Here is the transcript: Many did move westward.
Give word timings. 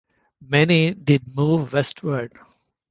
Many 0.41 0.95
did 0.95 1.35
move 1.35 1.73
westward. 1.73 2.31